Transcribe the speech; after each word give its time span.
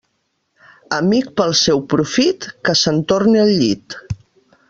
Amic 0.95 1.27
pel 1.41 1.53
seu 1.59 1.83
profit, 1.95 2.49
que 2.69 2.75
se'n 2.81 3.05
torne 3.13 3.43
al 3.45 3.55
llit. 3.61 3.99